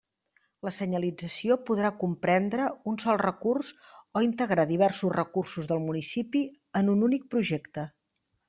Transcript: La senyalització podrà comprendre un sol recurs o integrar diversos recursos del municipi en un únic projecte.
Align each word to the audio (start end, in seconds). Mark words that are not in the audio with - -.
La 0.67 0.71
senyalització 0.75 1.57
podrà 1.67 1.91
comprendre 2.03 2.65
un 2.93 2.97
sol 3.05 3.21
recurs 3.23 3.69
o 4.21 4.25
integrar 4.29 4.67
diversos 4.75 5.15
recursos 5.19 5.71
del 5.73 5.87
municipi 5.87 6.45
en 6.81 6.95
un 6.97 7.09
únic 7.11 7.33
projecte. 7.37 7.89